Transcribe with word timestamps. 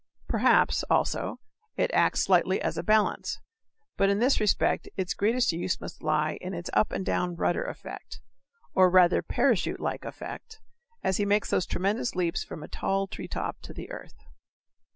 Perhaps, 0.27 0.81
also, 0.89 1.37
it 1.77 1.91
acts 1.93 2.23
slightly 2.23 2.59
as 2.59 2.75
a 2.75 2.81
balance, 2.81 3.37
but 3.97 4.09
in 4.09 4.17
this 4.17 4.39
respect 4.39 4.89
its 4.97 5.13
greatest 5.13 5.51
use 5.51 5.79
must 5.79 6.01
lie 6.01 6.39
in 6.41 6.55
its 6.55 6.71
"up 6.73 6.91
and 6.91 7.05
down" 7.05 7.35
rudder 7.35 7.63
effect 7.65 8.19
or 8.73 8.89
rather 8.89 9.21
parachute 9.21 9.79
like 9.79 10.03
effect 10.03 10.59
as 11.03 11.17
he 11.17 11.23
makes 11.25 11.51
those 11.51 11.67
tremendous 11.67 12.15
leaps 12.15 12.43
from 12.43 12.63
a 12.63 12.67
tall 12.67 13.05
treetop 13.05 13.59
to 13.61 13.73
the 13.75 13.91
earth. 13.91 14.15